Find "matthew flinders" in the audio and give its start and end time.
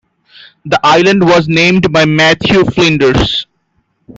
2.05-3.45